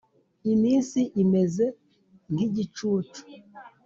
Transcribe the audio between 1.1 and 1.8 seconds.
imeze